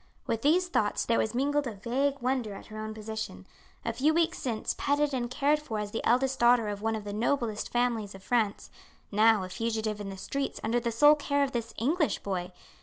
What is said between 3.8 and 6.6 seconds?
A few weeks since petted and cared for as the eldest